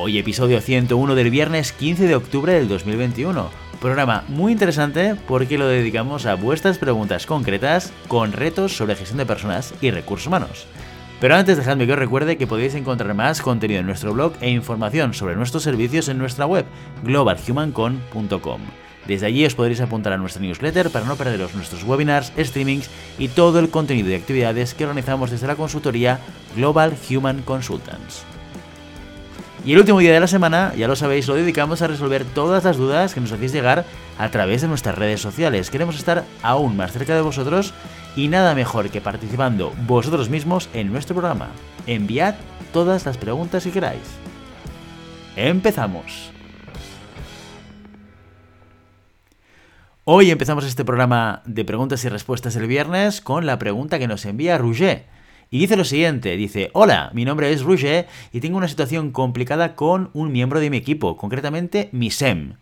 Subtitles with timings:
[0.00, 3.50] Hoy episodio 101 del viernes 15 de octubre del 2021.
[3.80, 9.26] Programa muy interesante porque lo dedicamos a vuestras preguntas concretas con retos sobre gestión de
[9.26, 10.68] personas y recursos humanos.
[11.20, 14.48] Pero antes dejadme que os recuerde que podéis encontrar más contenido en nuestro blog e
[14.50, 16.64] información sobre nuestros servicios en nuestra web
[17.02, 18.60] globalhumancon.com.
[19.08, 22.88] Desde allí os podréis apuntar a nuestra newsletter para no perderos nuestros webinars, streamings
[23.18, 26.20] y todo el contenido y actividades que organizamos desde la consultoría
[26.54, 28.37] Global Human Consultants.
[29.68, 32.64] Y el último día de la semana, ya lo sabéis, lo dedicamos a resolver todas
[32.64, 33.84] las dudas que nos hacéis llegar
[34.16, 35.68] a través de nuestras redes sociales.
[35.68, 37.74] Queremos estar aún más cerca de vosotros
[38.16, 41.48] y nada mejor que participando vosotros mismos en nuestro programa.
[41.86, 42.36] Enviad
[42.72, 44.00] todas las preguntas que queráis.
[45.36, 46.30] Empezamos.
[50.04, 54.24] Hoy empezamos este programa de preguntas y respuestas el viernes con la pregunta que nos
[54.24, 55.17] envía Rouget.
[55.50, 59.74] Y dice lo siguiente, dice, hola, mi nombre es Rouget y tengo una situación complicada
[59.74, 62.56] con un miembro de mi equipo, concretamente mi SEM.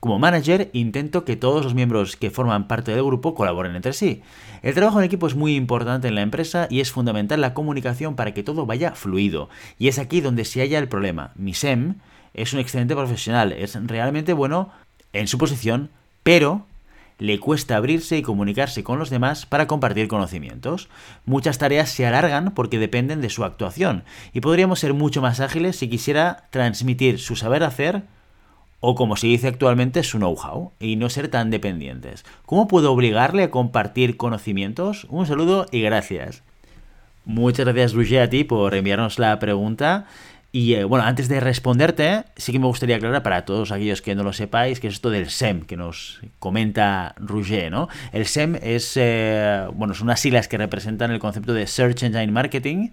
[0.00, 4.20] Como manager, intento que todos los miembros que forman parte del grupo colaboren entre sí.
[4.62, 8.16] El trabajo en equipo es muy importante en la empresa y es fundamental la comunicación
[8.16, 9.48] para que todo vaya fluido.
[9.78, 11.30] Y es aquí donde se halla el problema.
[11.36, 12.00] Mi SEM
[12.34, 14.72] es un excelente profesional, es realmente bueno
[15.12, 15.90] en su posición,
[16.24, 16.66] pero
[17.22, 20.88] le cuesta abrirse y comunicarse con los demás para compartir conocimientos.
[21.24, 25.76] Muchas tareas se alargan porque dependen de su actuación y podríamos ser mucho más ágiles
[25.76, 28.02] si quisiera transmitir su saber hacer
[28.80, 32.24] o como se dice actualmente su know-how y no ser tan dependientes.
[32.44, 35.06] ¿Cómo puedo obligarle a compartir conocimientos?
[35.08, 36.42] Un saludo y gracias.
[37.24, 40.06] Muchas gracias Luigi a ti por enviarnos la pregunta.
[40.54, 44.14] Y eh, bueno, antes de responderte, sí que me gustaría aclarar para todos aquellos que
[44.14, 47.88] no lo sepáis, que es esto del SEM que nos comenta Rouget, ¿no?
[48.12, 52.30] El SEM es, eh, bueno, son unas siglas que representan el concepto de Search Engine
[52.30, 52.90] Marketing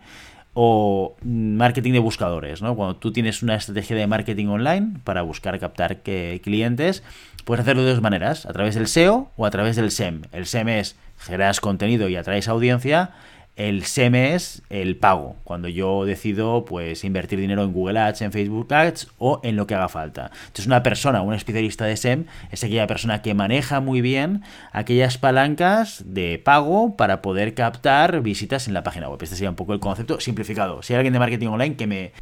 [0.53, 2.75] o marketing de buscadores, ¿no?
[2.77, 7.03] Cuando tú tienes una estrategia de marketing online para buscar captar clientes,
[7.43, 10.23] puedes hacerlo de dos maneras, a través del SEO o a través del SEM.
[10.31, 13.11] El SEM es generas contenido y atraes audiencia,
[13.59, 18.31] el SEM es el pago, cuando yo decido pues invertir dinero en Google Ads, en
[18.31, 20.31] Facebook Ads o en lo que haga falta.
[20.33, 25.17] Entonces una persona, un especialista de SEM, es aquella persona que maneja muy bien aquellas
[25.17, 29.21] palancas de pago para poder captar visitas en la página web.
[29.21, 30.81] Este sería un poco el concepto simplificado.
[30.81, 32.13] Si hay alguien de marketing online que me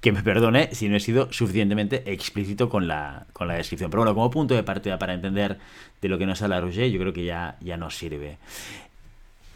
[0.00, 3.90] que me perdone si no he sido suficientemente explícito con la, con la descripción.
[3.90, 5.58] Pero bueno, como punto de partida para entender
[6.00, 8.38] de lo que nos habla Roger, yo creo que ya, ya nos sirve.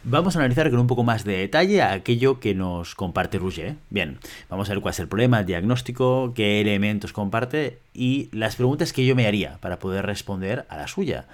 [0.07, 3.75] Vamos a analizar con un poco más de detalle aquello que nos comparte Rouget.
[3.89, 4.19] Bien,
[4.51, 8.93] vamos a ver cuál es el problema, el diagnóstico, qué elementos comparte y las preguntas
[8.93, 11.25] que yo me haría para poder responder a la suya.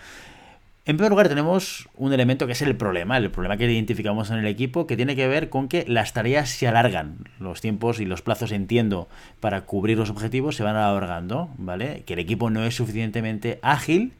[0.85, 4.37] En primer lugar, tenemos un elemento que es el problema, el problema que identificamos en
[4.37, 8.05] el equipo, que tiene que ver con que las tareas se alargan, los tiempos y
[8.05, 9.09] los plazos, entiendo,
[9.41, 12.03] para cubrir los objetivos se van alargando, ¿vale?
[12.05, 14.13] Que el equipo no es suficientemente ágil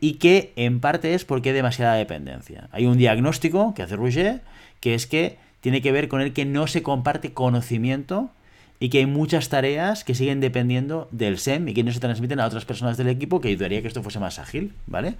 [0.00, 2.68] y que en parte es porque hay demasiada dependencia.
[2.72, 4.42] Hay un diagnóstico que hace Rouget
[4.80, 8.30] que es que tiene que ver con el que no se comparte conocimiento
[8.78, 12.40] y que hay muchas tareas que siguen dependiendo del SEM y que no se transmiten
[12.40, 15.14] a otras personas del equipo que ayudaría a que esto fuese más ágil, ¿vale?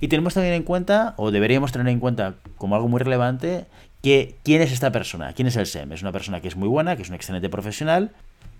[0.00, 3.66] Y tenemos también en cuenta, o deberíamos tener en cuenta como algo muy relevante,
[4.02, 5.92] que quién es esta persona, quién es el SEM.
[5.92, 8.12] Es una persona que es muy buena, que es un excelente profesional,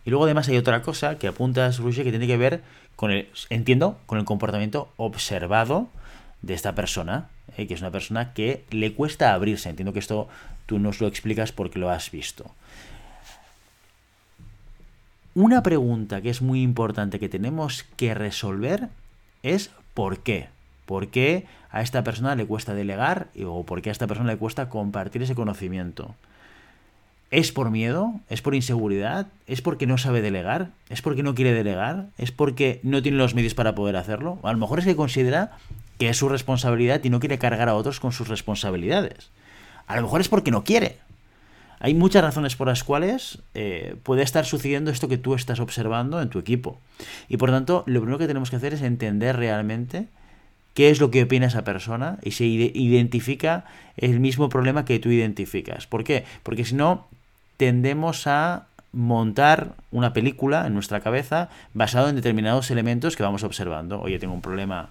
[0.06, 2.62] y luego además hay otra cosa que apuntas, Ruche, que tiene que ver
[2.94, 5.88] con el, entiendo, con el comportamiento observado
[6.42, 9.68] de esta persona, eh, que es una persona que le cuesta abrirse.
[9.68, 10.28] Entiendo que esto
[10.66, 12.52] tú nos lo explicas porque lo has visto.
[15.34, 18.88] Una pregunta que es muy importante que tenemos que resolver
[19.42, 20.48] es ¿por qué?
[20.86, 24.38] ¿Por qué a esta persona le cuesta delegar o por qué a esta persona le
[24.38, 26.14] cuesta compartir ese conocimiento?
[27.30, 28.20] ¿Es por miedo?
[28.28, 29.26] ¿Es por inseguridad?
[29.46, 30.70] ¿Es porque no sabe delegar?
[30.88, 32.06] ¿Es porque no quiere delegar?
[32.18, 34.38] ¿Es porque no tiene los medios para poder hacerlo?
[34.44, 35.56] A lo mejor es que considera
[35.98, 39.30] que es su responsabilidad y no quiere cargar a otros con sus responsabilidades.
[39.86, 40.98] A lo mejor es porque no quiere.
[41.80, 46.22] Hay muchas razones por las cuales eh, puede estar sucediendo esto que tú estás observando
[46.22, 46.80] en tu equipo.
[47.28, 50.06] Y por tanto, lo primero que tenemos que hacer es entender realmente
[50.74, 53.64] qué es lo que opina esa persona y si identifica
[53.96, 55.86] el mismo problema que tú identificas.
[55.86, 56.24] ¿Por qué?
[56.42, 57.08] Porque si no,
[57.56, 64.00] tendemos a montar una película en nuestra cabeza basado en determinados elementos que vamos observando.
[64.00, 64.90] Oye, tengo un problema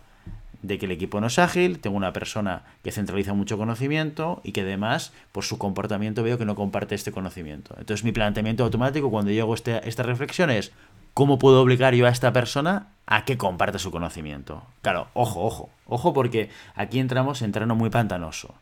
[0.62, 4.52] de que el equipo no es ágil, tengo una persona que centraliza mucho conocimiento y
[4.52, 7.76] que además por su comportamiento veo que no comparte este conocimiento.
[7.78, 10.72] Entonces mi planteamiento automático cuando yo hago este, esta reflexión es
[11.14, 14.64] ¿cómo puedo obligar yo a esta persona a que comparte su conocimiento?
[14.82, 18.54] Claro, ojo, ojo, ojo porque aquí entramos en terreno muy pantanoso.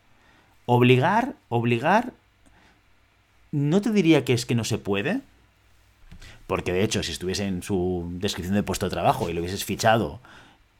[0.66, 2.12] Obligar, obligar,
[3.54, 5.20] no te diría que es que no se puede,
[6.48, 9.64] porque de hecho si estuviese en su descripción de puesto de trabajo y lo hubieses
[9.64, 10.18] fichado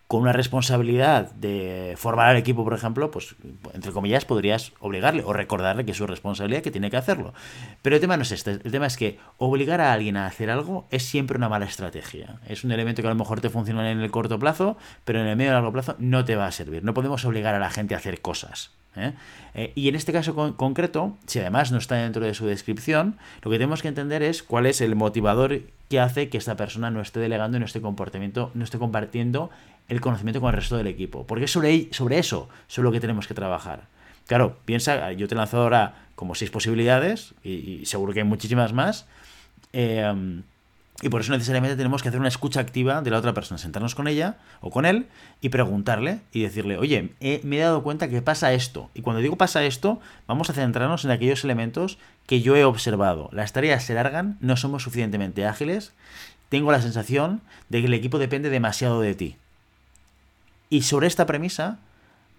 [0.08, 3.36] con una responsabilidad de formar al equipo, por ejemplo, pues
[3.74, 7.32] entre comillas podrías obligarle o recordarle que es su responsabilidad que tiene que hacerlo.
[7.80, 10.50] Pero el tema no es este, el tema es que obligar a alguien a hacer
[10.50, 12.40] algo es siempre una mala estrategia.
[12.48, 15.28] Es un elemento que a lo mejor te funciona en el corto plazo, pero en
[15.28, 16.82] el medio y largo plazo no te va a servir.
[16.82, 18.72] No podemos obligar a la gente a hacer cosas.
[18.96, 19.12] ¿Eh?
[19.54, 23.50] Eh, y en este caso concreto, si además no está dentro de su descripción, lo
[23.50, 27.00] que tenemos que entender es cuál es el motivador que hace que esta persona no
[27.00, 29.50] esté delegando y no esté comportamiento, no esté compartiendo
[29.88, 31.26] el conocimiento con el resto del equipo.
[31.26, 33.86] Porque sobre, sobre eso sobre lo que tenemos que trabajar.
[34.26, 38.72] Claro, piensa, yo te he lanzado ahora como seis posibilidades y, seguro que hay muchísimas
[38.72, 39.06] más.
[39.72, 40.42] Eh,
[41.02, 43.94] y por eso necesariamente tenemos que hacer una escucha activa de la otra persona, sentarnos
[43.94, 45.06] con ella o con él
[45.40, 48.90] y preguntarle y decirle, oye, me he dado cuenta que pasa esto.
[48.94, 53.28] Y cuando digo pasa esto, vamos a centrarnos en aquellos elementos que yo he observado.
[53.32, 55.92] Las tareas se largan, no somos suficientemente ágiles,
[56.48, 59.36] tengo la sensación de que el equipo depende demasiado de ti.
[60.70, 61.78] Y sobre esta premisa,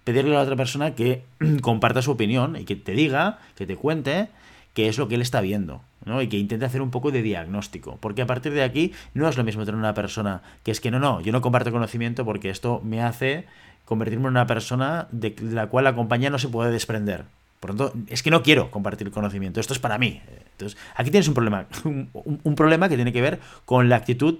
[0.05, 1.25] pedirle a la otra persona que
[1.61, 4.29] comparta su opinión y que te diga, que te cuente
[4.75, 5.81] qué es lo que él está viendo.
[6.05, 6.21] ¿no?
[6.21, 7.97] Y que intente hacer un poco de diagnóstico.
[7.99, 10.91] Porque a partir de aquí no es lo mismo tener una persona que es que
[10.91, 13.45] no, no, yo no comparto conocimiento porque esto me hace
[13.85, 17.25] convertirme en una persona de la cual la compañía no se puede desprender.
[17.59, 20.21] Por lo tanto, es que no quiero compartir conocimiento, esto es para mí.
[20.51, 24.37] Entonces, aquí tienes un problema, un problema que tiene que ver con la actitud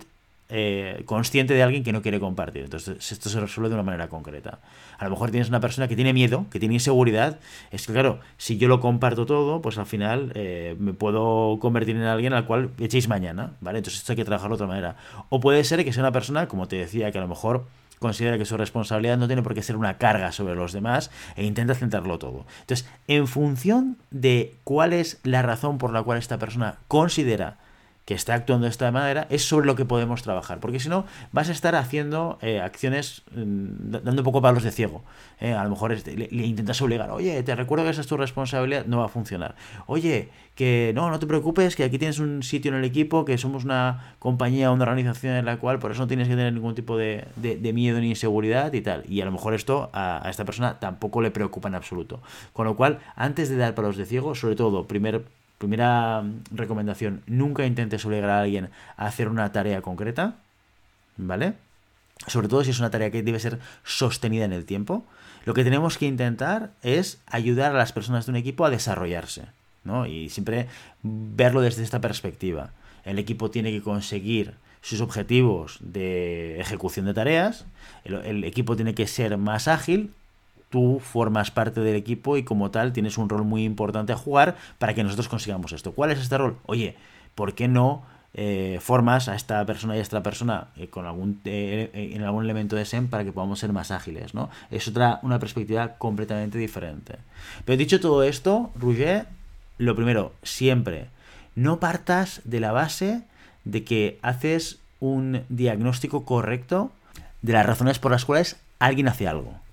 [0.58, 2.64] eh, consciente de alguien que no quiere compartir.
[2.64, 4.60] Entonces, esto se resuelve de una manera concreta.
[4.98, 7.40] A lo mejor tienes una persona que tiene miedo, que tiene inseguridad.
[7.72, 11.98] Es que, claro, si yo lo comparto todo, pues al final eh, me puedo convertir
[11.98, 13.80] en alguien al cual echéis mañana, ¿vale?
[13.80, 14.96] Entonces, esto hay que trabajarlo de otra manera.
[15.28, 17.66] O puede ser que sea una persona, como te decía, que a lo mejor
[18.00, 21.44] considera que su responsabilidad no tiene por qué ser una carga sobre los demás e
[21.44, 22.46] intenta centrarlo todo.
[22.62, 27.58] Entonces, en función de cuál es la razón por la cual esta persona considera
[28.06, 30.60] que está actuando de esta manera, es sobre lo que podemos trabajar.
[30.60, 34.72] Porque si no, vas a estar haciendo eh, acciones mm, dando un poco palos de
[34.72, 35.04] ciego.
[35.40, 38.86] Eh, a lo mejor le, intentas obligar, oye, te recuerdo que esa es tu responsabilidad,
[38.86, 39.56] no va a funcionar.
[39.88, 43.40] Oye, que no, no te preocupes, que aquí tienes un sitio en el equipo, que
[43.40, 46.76] somos una compañía, una organización en la cual por eso no tienes que tener ningún
[46.76, 47.26] tipo de,
[47.74, 49.04] miedo ni inseguridad y tal.
[49.10, 52.22] Y a lo mejor esto a, a esta persona tampoco le preocupa en absoluto.
[52.54, 55.26] Con lo cual, antes de dar palos de ciego, sobre todo, primer
[55.66, 60.36] Primera recomendación, nunca intentes obligar a alguien a hacer una tarea concreta,
[61.18, 61.54] ¿vale?
[62.28, 65.08] Sobre todo si es una tarea que debe ser sostenida en el tiempo.
[65.44, 69.48] Lo que tenemos que intentar es ayudar a las personas de un equipo a desarrollarse,
[69.84, 70.06] ¿no?
[70.06, 70.68] Y siempre
[71.02, 72.70] verlo desde esta perspectiva.
[73.04, 74.54] El equipo tiene que conseguir
[74.84, 77.66] sus objetivos de ejecución de tareas,
[78.04, 80.14] el equipo tiene que ser más ágil,
[80.70, 84.56] tú formas parte del equipo y como tal tienes un rol muy importante a jugar
[84.78, 85.94] para que nosotros consigamos esto.
[85.94, 86.58] ¿Cuál es este rol?
[86.66, 86.96] Oye,
[87.36, 88.04] ¿por qué no
[88.34, 92.44] eh, formas a esta persona y a esta persona eh, con algún, eh, en algún
[92.44, 94.34] elemento de SEM para que podamos ser más ágiles?
[94.34, 94.50] ¿no?
[94.72, 97.16] Es otra, una perspectiva completamente diferente.
[97.64, 99.28] Pero dicho todo esto, Rouget,
[99.78, 101.08] lo primero, siempre,
[101.56, 103.24] no partas de la base
[103.64, 106.92] de que haces un diagnóstico correcto
[107.42, 109.65] de las razones por las cuales alguien hace algo.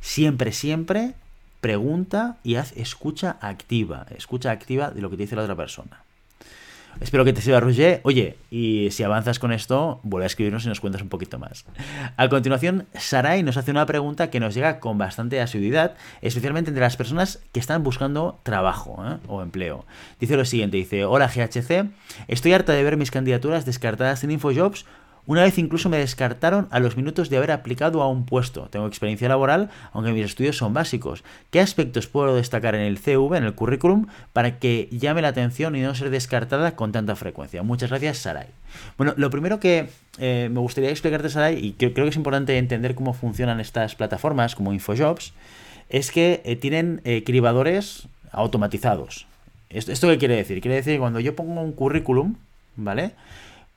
[0.00, 1.14] Siempre, siempre
[1.60, 4.06] pregunta y haz escucha activa.
[4.16, 6.02] Escucha activa de lo que te dice la otra persona.
[7.00, 8.00] Espero que te sirva, Roger.
[8.02, 11.64] Oye, y si avanzas con esto, vuelve a escribirnos y nos cuentas un poquito más.
[12.16, 16.82] A continuación, Sarai nos hace una pregunta que nos llega con bastante asiduidad, especialmente entre
[16.82, 19.18] las personas que están buscando trabajo ¿eh?
[19.28, 19.84] o empleo.
[20.18, 21.88] Dice lo siguiente, dice, hola GHC,
[22.26, 24.84] estoy harta de ver mis candidaturas descartadas en InfoJobs
[25.28, 28.68] una vez incluso me descartaron a los minutos de haber aplicado a un puesto.
[28.70, 31.22] Tengo experiencia laboral, aunque mis estudios son básicos.
[31.50, 35.76] ¿Qué aspectos puedo destacar en el CV, en el currículum, para que llame la atención
[35.76, 37.62] y no ser descartada con tanta frecuencia?
[37.62, 38.46] Muchas gracias, Sarai.
[38.96, 42.94] Bueno, lo primero que eh, me gustaría explicarte, Sarai, y creo que es importante entender
[42.94, 45.34] cómo funcionan estas plataformas como InfoJobs,
[45.90, 49.26] es que eh, tienen eh, cribadores automatizados.
[49.68, 50.62] ¿Esto qué quiere decir?
[50.62, 52.36] Quiere decir que cuando yo pongo un currículum,
[52.76, 53.12] ¿vale?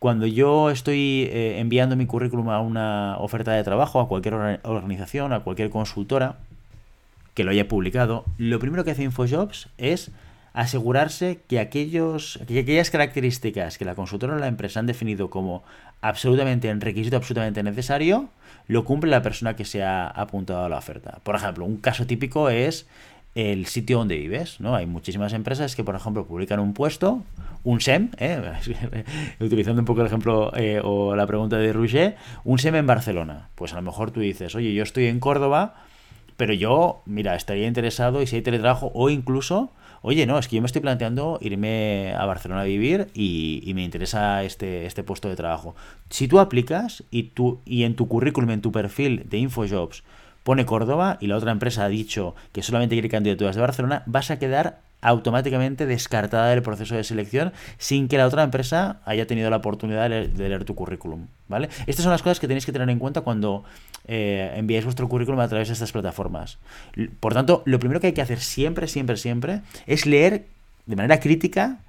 [0.01, 5.31] Cuando yo estoy eh, enviando mi currículum a una oferta de trabajo, a cualquier organización,
[5.31, 6.39] a cualquier consultora
[7.35, 10.09] que lo haya publicado, lo primero que hace InfoJobs es
[10.53, 15.61] asegurarse que, aquellos, que aquellas características que la consultora o la empresa han definido como
[16.01, 18.29] absolutamente en requisito absolutamente necesario,
[18.67, 21.19] lo cumple la persona que se ha apuntado a la oferta.
[21.21, 22.87] Por ejemplo, un caso típico es
[23.35, 24.75] el sitio donde vives, ¿no?
[24.75, 27.23] Hay muchísimas empresas que, por ejemplo, publican un puesto,
[27.63, 28.41] un SEM, ¿eh?
[29.39, 33.49] utilizando un poco el ejemplo eh, o la pregunta de Rouget, un SEM en Barcelona.
[33.55, 35.75] Pues a lo mejor tú dices, oye, yo estoy en Córdoba,
[36.37, 39.71] pero yo, mira, estaría interesado y si hay teletrabajo o incluso
[40.01, 43.83] oye, no, es que yo me estoy planteando irme a Barcelona a vivir y, me
[43.83, 45.75] interesa este, este puesto de trabajo.
[46.09, 50.03] Si tú aplicas y, tú, y en tu currículum, en tu perfil de InfoJobs,
[50.43, 54.31] pone Córdoba y la otra empresa ha dicho que solamente quiere candidaturas de Barcelona, vas
[54.31, 59.49] a quedar automáticamente descartada del proceso de selección sin que la otra empresa haya tenido
[59.49, 61.27] la oportunidad de leer, tu currículum.
[61.47, 61.69] ¿vale?
[61.87, 63.63] Estas son las cosas que tenéis que tener en cuenta cuando
[64.07, 66.59] eh, enviáis vuestro currículum a través de estas plataformas.
[67.19, 70.45] Por tanto, lo primero que hay que hacer siempre, siempre, siempre es leer
[70.85, 71.79] de manera crítica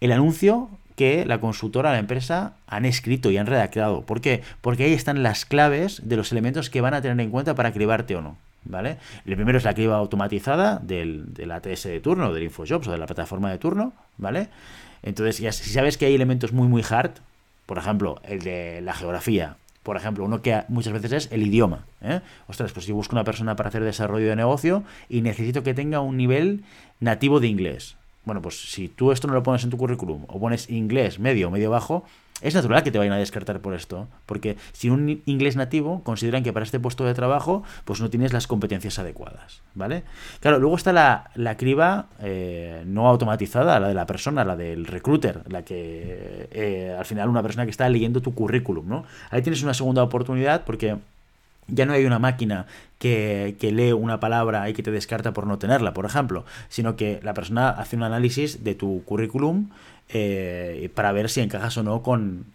[0.00, 4.02] el anuncio que la consultora, la empresa han escrito y han redactado.
[4.02, 4.42] ¿Por qué?
[4.60, 7.72] Porque ahí están las claves de los elementos que van a tener en cuenta para
[7.72, 8.36] cribarte o no.
[8.64, 8.98] ¿Vale?
[9.24, 12.98] El primero es la criba automatizada del, del ATS de turno, del InfoJobs o de
[12.98, 14.48] la plataforma de turno, ¿vale?
[15.02, 17.12] Entonces, ya, si sabes que hay elementos muy, muy hard,
[17.64, 21.86] por ejemplo, el de la geografía, por ejemplo, uno que muchas veces es el idioma.
[22.02, 22.20] ¿eh?
[22.48, 26.00] Ostras, pues si busco una persona para hacer desarrollo de negocio y necesito que tenga
[26.00, 26.64] un nivel
[27.00, 27.96] nativo de inglés.
[28.28, 31.48] Bueno, pues si tú esto no lo pones en tu currículum o pones inglés medio
[31.48, 32.04] o medio bajo,
[32.42, 36.42] es natural que te vayan a descartar por esto, porque sin un inglés nativo consideran
[36.42, 40.02] que para este puesto de trabajo pues no tienes las competencias adecuadas, ¿vale?
[40.40, 44.84] Claro, luego está la, la criba eh, no automatizada, la de la persona, la del
[44.84, 49.04] recruiter, la que eh, al final una persona que está leyendo tu currículum, ¿no?
[49.30, 50.98] Ahí tienes una segunda oportunidad porque
[51.68, 52.66] ya no hay una máquina
[52.98, 57.20] que, lee una palabra y que te descarta por no tenerla, por ejemplo, sino que
[57.22, 59.68] la persona hace un análisis de tu currículum
[60.08, 62.46] eh, para ver si encajas o no con,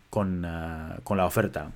[0.46, 1.72] ah, con, la oferta.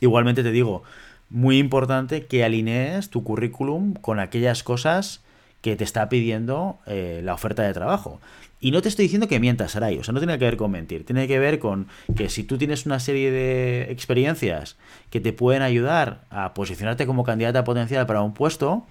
[0.00, 0.82] Igualmente te digo,
[1.30, 5.22] muy importante que alinees tu currículum con aquellas cosas
[5.60, 8.20] que te está pidiendo eh, la oferta de trabajo.
[8.60, 10.70] Y no te estoy diciendo que mientas, Saray, o sea, no tiene que ver con
[10.70, 11.86] mentir, tiene que ver con
[12.16, 14.76] que si tú tienes una serie de experiencias
[15.10, 18.84] que te pueden ayudar a posicionarte como candidata potencial para un puesto,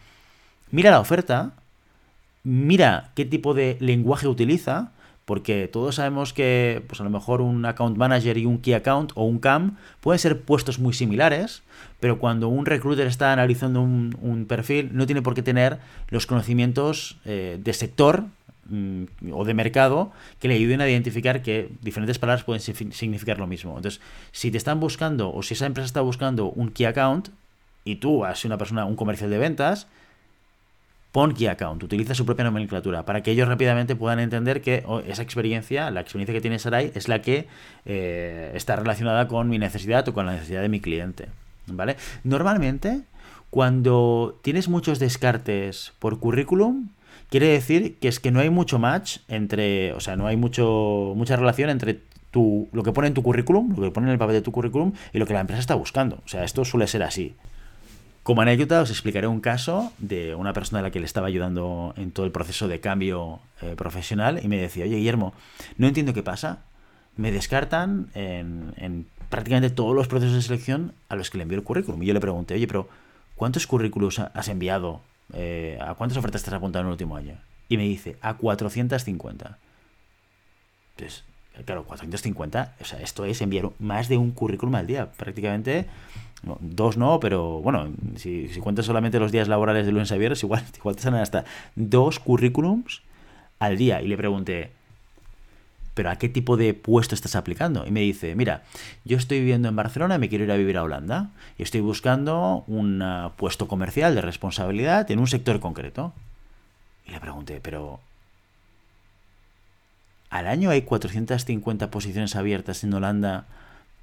[0.71, 1.51] mira la oferta,
[2.43, 4.91] mira qué tipo de lenguaje utiliza,
[5.27, 9.11] porque todos sabemos que pues a lo mejor un account manager y un key account
[9.13, 11.61] o un CAM pueden ser puestos muy similares,
[11.99, 15.77] pero cuando un recruiter está analizando un, perfil no tiene por qué tener
[16.09, 18.25] los conocimientos eh, de sector
[18.69, 23.47] Mm, o de mercado que le ayuden a identificar que diferentes palabras pueden significar lo
[23.47, 23.77] mismo.
[23.77, 24.01] Entonces,
[24.33, 27.29] si te están buscando o si esa empresa está buscando un key account
[27.85, 29.87] y tú has una persona, un comercial de ventas,
[31.17, 34.99] pon key account, utiliza su propia nomenclatura para que ellos rápidamente puedan entender que oh,
[34.99, 37.47] esa experiencia, la experiencia que tiene Sarai, es la que
[37.85, 41.29] eh, está relacionada con mi necesidad o con la necesidad de mi cliente.
[41.65, 41.95] ¿Vale?
[42.23, 43.01] Normalmente,
[43.49, 46.89] cuando tienes muchos descartes por currículum,
[47.31, 51.11] Quiere decir que es que no hay mucho match entre, o sea, no hay mucho
[51.13, 51.99] mucha relación entre
[52.31, 54.53] tu, lo que pone en tu currículum, lo que pone en el papel de tu
[54.53, 56.19] currículum y lo que la empresa está buscando.
[56.23, 57.35] O sea, esto suele ser así.
[58.27, 61.93] Como anécdota os explicaré un caso de una persona a la que le estaba ayudando
[61.95, 65.33] en todo el proceso de cambio eh, profesional y me decía, oye Guillermo,
[65.77, 66.59] no entiendo qué pasa.
[67.15, 71.57] Me descartan en, en prácticamente todos los procesos de selección a los que le envío
[71.57, 72.03] el currículum.
[72.03, 72.89] Y yo le pregunté, oye, pero
[73.37, 74.99] ¿cuántos currículos has enviado
[75.31, 77.37] eh, ¿a cuántas ofertas te has apuntado en el último año?
[77.69, 79.57] Y me dice, a 450.
[80.97, 81.23] Entonces,
[81.63, 85.85] claro, 450, o sea, esto es enviar más de un currículum al día, prácticamente.
[86.43, 90.63] Dos no, pero bueno, si, cuentas solamente los días laborales de lunes a viernes, igual,
[90.77, 93.01] igual te salen hasta dos currículums
[93.59, 94.01] al día.
[94.01, 94.71] Y le pregunté,
[95.97, 97.85] pero ¿a qué tipo de puesto estás aplicando?
[97.87, 98.63] Y me dice, mira,
[99.03, 101.81] yo estoy viviendo en Barcelona y me quiero ir a vivir a Holanda y estoy
[101.81, 106.13] buscando un ah, puesto comercial de responsabilidad en un sector concreto.
[107.07, 107.99] Y le pregunté, pero
[110.29, 113.47] ¿al año hay 450 posiciones abiertas en Holanda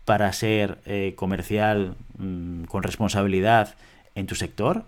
[0.04, 3.74] para ser eh, comercial mm, con responsabilidad
[4.14, 4.84] en tu sector?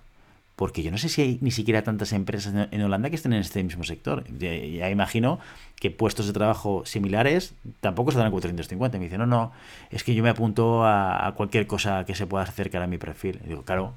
[0.56, 3.40] porque yo no sé si hay ni siquiera tantas empresas en Holanda que estén en
[3.40, 4.24] este mismo sector.
[4.38, 5.38] Ya, imagino
[5.78, 8.96] que puestos de trabajo similares tampoco se dan a 450.
[8.96, 9.52] Me dice, no, no,
[9.90, 13.38] es que yo me apunto a, cualquier cosa que se pueda acercar a mi perfil.
[13.46, 13.92] digo, claro,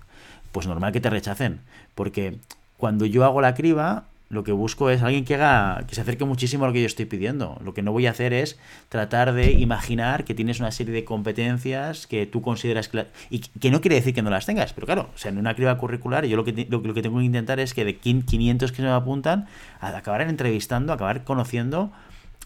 [0.52, 1.62] pues normal que te rechacen,
[1.96, 2.38] porque
[2.76, 6.24] cuando yo hago la criba, lo que busco es alguien que haga, que se acerque
[6.24, 7.60] muchísimo a lo que yo estoy pidiendo.
[7.64, 11.04] Lo que no voy a hacer es tratar de imaginar que tienes una serie de
[11.04, 14.86] competencias que tú consideras que y que no quiere decir que no las tengas, pero
[14.86, 17.60] claro, o sea, en una criba curricular yo lo que, lo, que tengo que intentar
[17.60, 19.48] es que de 500 que se me apuntan,
[19.82, 21.92] acabar entrevistando, acabar conociendo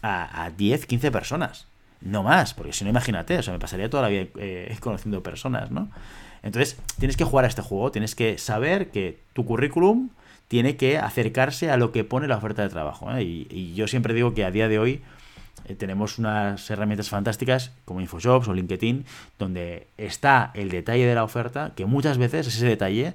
[0.00, 1.66] a, a 10, 15 personas.
[2.00, 5.22] No más, porque si no, imagínate, o sea, me pasaría toda la vida eh, conociendo
[5.22, 5.90] personas, ¿no?
[6.42, 10.10] Entonces, tienes que jugar a este juego, tienes que saber que tu currículum
[10.48, 13.10] tiene que acercarse a lo que pone la oferta de trabajo.
[13.16, 13.22] ¿eh?
[13.22, 15.02] Y, yo siempre digo que a día de hoy
[15.66, 19.04] eh, tenemos unas herramientas fantásticas como InfoJobs o LinkedIn,
[19.38, 23.14] donde está el detalle de la oferta, que muchas veces ese detalle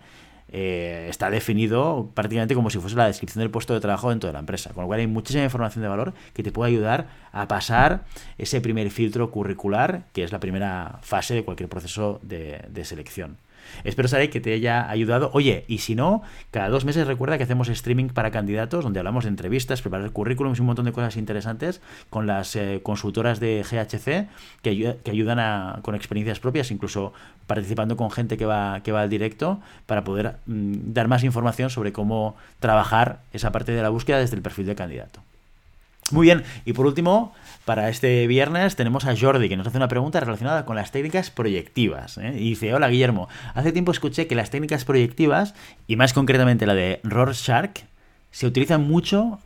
[0.52, 4.34] eh, está definido prácticamente como si fuese la descripción del puesto de trabajo dentro de
[4.34, 4.72] la empresa.
[4.74, 8.06] Con lo cual hay muchísima información de valor que te puede ayudar a pasar
[8.40, 13.38] ese primer filtro curricular, que es la primera fase de cualquier proceso de selección.
[13.84, 15.32] Espero saber que te haya ayudado.
[15.34, 16.22] Oye, y si no,
[16.52, 20.58] cada dos meses recuerda que hacemos streaming para candidatos, donde hablamos de entrevistas, preparar currículums
[20.58, 24.28] y un montón de cosas interesantes con las eh, consultoras de GHC
[24.62, 27.14] que, ayudan con experiencias propias, incluso
[27.48, 31.70] participando con gente que va, que va al directo, para poder mm, dar más información
[31.70, 35.22] sobre cómo trabajar esa parte de la búsqueda desde el perfil del candidato.
[36.12, 37.34] Muy bien, y por último,
[37.66, 41.30] para este viernes tenemos a Jordi que nos hace una pregunta relacionada con las técnicas
[41.30, 42.18] proyectivas.
[42.18, 42.34] ¿eh?
[42.36, 45.54] Y dice, hola Guillermo, hace tiempo escuché que las técnicas proyectivas,
[45.88, 47.82] y más concretamente la de Rorschach,
[48.32, 49.40] se utilizan mucho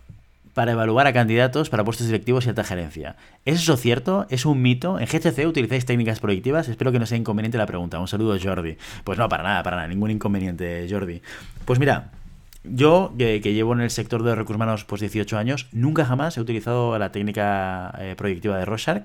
[0.54, 3.16] para evaluar a candidatos para puestos directivos y alta gerencia.
[3.44, 4.28] ¿Es eso cierto?
[4.30, 5.00] ¿Es un mito?
[5.00, 6.70] ¿En GCC utilizáis técnicas proyectivas?
[6.70, 8.00] Espero que no sea inconveniente la pregunta.
[8.00, 8.78] Un saludo, Jordi.
[9.04, 11.22] Pues no, para nada, para nada, ningún inconveniente, Jordi.
[11.66, 12.12] Pues mira,
[12.64, 16.42] yo, que, llevo en el sector de recursos humanos pues 18 años, nunca jamás he
[16.42, 19.04] utilizado la técnica eh, proyectiva de Rorschach,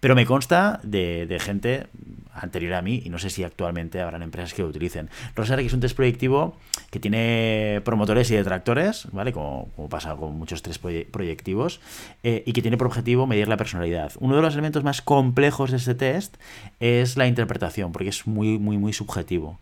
[0.00, 1.86] pero me consta de, gente
[2.32, 5.10] anterior a mí, y no sé si actualmente habrán empresas que lo utilicen.
[5.34, 6.56] Rorschach es un test proyectivo
[6.90, 9.32] que tiene promotores y detractores, ¿vale?
[9.32, 11.80] Como, pasa con muchos test proyectivos,
[12.22, 14.12] eh, y que tiene por objetivo medir la personalidad.
[14.20, 16.36] Uno de los elementos más complejos de este test
[16.78, 19.58] es la interpretación, porque es muy, muy, muy subjetivo.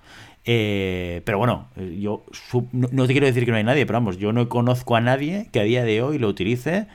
[0.49, 2.25] Eh, pero bueno, yo
[2.73, 5.49] no, te quiero decir que no hay nadie, pero vamos, yo no conozco a nadie
[5.51, 6.87] que a día de hoy lo utilice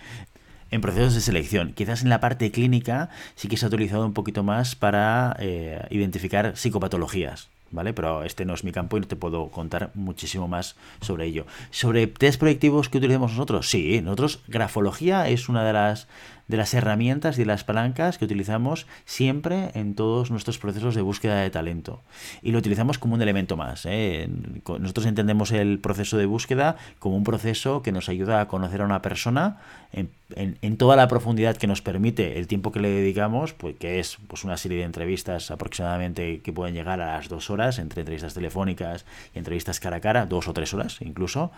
[0.71, 1.73] en procesos de selección.
[1.73, 5.85] Quizás en la parte clínica sí que se ha utilizado un poquito más para eh,
[5.89, 7.49] identificar psicopatologías.
[7.71, 7.93] ¿Vale?
[7.93, 11.45] Pero este no es mi campo y no te puedo contar muchísimo más sobre ello.
[11.69, 13.69] ¿Sobre test proyectivos que utilizamos nosotros?
[13.69, 16.07] Sí, nosotros grafología es una de las
[16.51, 21.01] de las herramientas y de las palancas que utilizamos siempre en todos nuestros procesos de
[21.01, 22.01] búsqueda de talento.
[22.43, 23.85] Y lo utilizamos como un elemento más.
[23.85, 24.29] ¿eh?
[24.67, 28.85] Nosotros entendemos el proceso de búsqueda como un proceso que nos ayuda a conocer a
[28.85, 29.57] una persona
[29.93, 34.17] en, toda la profundidad que nos permite el tiempo que le dedicamos, pues, que es
[34.27, 38.33] pues, una serie de entrevistas aproximadamente que pueden llegar a las dos horas, entre entrevistas
[38.33, 41.51] telefónicas y entrevistas cara a cara, dos o tres horas incluso,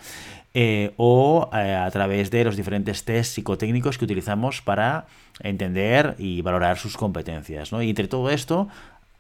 [0.54, 5.06] eh, o eh, a través de los diferentes test psicotécnicos que utilizamos para
[5.39, 7.72] entender y valorar sus competencias.
[7.72, 7.82] ¿no?
[7.82, 8.68] Y entre todo esto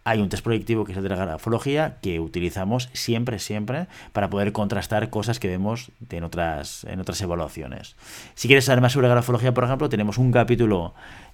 [0.05, 4.29] hay un test proyectivo que es el de la grafología que utilizamos siempre, siempre para
[4.29, 7.95] poder contrastar cosas que vemos en otras, en otras evaluaciones.
[8.35, 10.93] Si quieres saber más sobre grafología, por ejemplo, tenemos un capítulo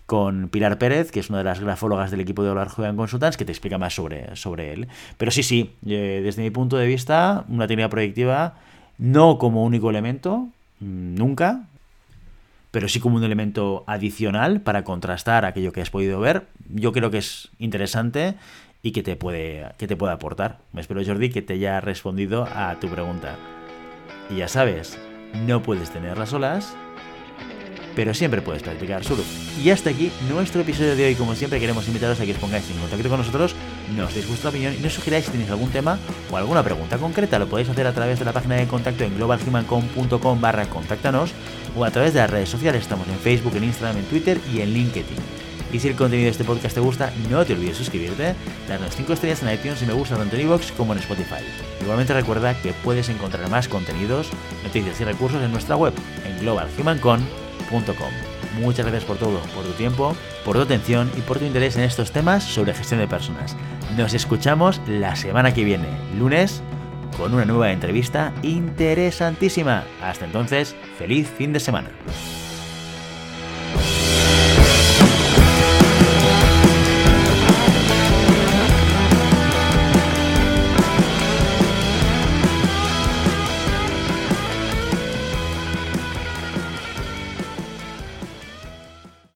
[0.10, 3.38] con Pilar Pérez, que es una de las grafólogas del equipo de Olar Joven Consultants,
[3.38, 4.88] que te explica más sobre, sobre él.
[5.20, 8.56] Pero sí, sí, eh, desde mi punto de vista, una técnica proyectiva
[8.98, 10.48] no como único elemento,
[10.80, 11.68] mm, nunca,
[12.72, 16.48] pero sí como un elemento adicional para contrastar aquello que has podido ver.
[16.70, 18.34] Yo creo que es interesante
[18.82, 20.58] y que te puede, que te puede aportar.
[20.74, 23.36] Me espero, Jordi, que te haya respondido a tu pregunta.
[24.32, 24.98] Y ya sabes,
[25.46, 26.76] no puedes tenerlas solas,
[27.96, 29.24] pero siempre puedes practicar solo.
[29.64, 31.16] Y hasta aquí nuestro episodio de hoy.
[31.16, 33.56] Como siempre, queremos invitaros a que os pongáis en contacto con nosotros,
[33.96, 35.98] nos deis vuestra opinión y nos sugeráis si tenéis algún tema
[36.32, 37.40] o alguna pregunta concreta.
[37.40, 41.32] Lo podéis hacer a través de la página de contacto en globalhumancom.com barra contáctanos
[41.76, 42.82] o a través de las redes sociales.
[42.82, 45.18] Estamos en Facebook, en Instagram, en Twitter y en LinkedIn.
[45.72, 48.34] Y si el contenido de este podcast te gusta, no te olvides suscribirte,
[48.68, 51.44] darnos 5 estrellas en iTunes y me gusta tanto en iVoox como en Spotify.
[51.82, 54.30] Igualmente recuerda que puedes encontrar más contenidos,
[54.64, 55.94] noticias y recursos en nuestra web,
[56.26, 57.39] en globalhumancon.com.
[58.60, 61.84] Muchas gracias por todo, por tu tiempo, por tu atención y por tu interés en
[61.84, 63.56] estos temas sobre gestión de personas.
[63.98, 66.62] Nos escuchamos la semana que viene, lunes,
[67.18, 69.84] con una nueva entrevista interesantísima.
[70.02, 71.90] Hasta entonces, feliz fin de semana.